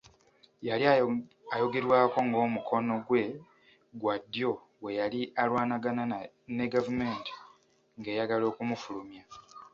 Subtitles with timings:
[0.67, 0.85] Yali
[1.53, 3.23] ayogerwako ng’omukono gwe
[3.99, 6.03] gwa ddyo we yali alwanagana
[6.55, 7.33] ne gavumenti
[7.97, 9.23] ng’eyagala okumufulumya.